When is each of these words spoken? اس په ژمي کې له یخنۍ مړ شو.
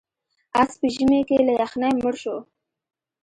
اس 0.61 0.71
په 0.79 0.87
ژمي 0.95 1.21
کې 1.27 1.37
له 1.47 1.53
یخنۍ 1.61 1.93
مړ 2.01 2.13
شو. 2.21 2.37